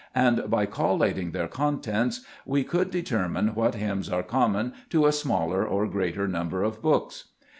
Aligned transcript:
And, 0.15 0.49
by 0.49 0.65
collating 0.65 1.29
their 1.29 1.47
contents, 1.47 2.25
we 2.43 2.63
could 2.63 2.89
determine 2.89 3.49
Cbe 3.49 3.49
:©est 3.49 3.49
Cburcb 3.49 3.49
f)£mns* 3.49 3.55
what 3.55 3.75
hymns 3.75 4.09
are 4.09 4.23
common 4.23 4.73
to 4.89 5.05
a 5.05 5.11
smaller 5.11 5.63
or 5.63 5.85
greater 5.85 6.27
number 6.27 6.63
of 6.63 6.81
books. 6.81 7.25